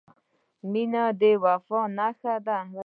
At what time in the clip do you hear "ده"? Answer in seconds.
2.45-2.57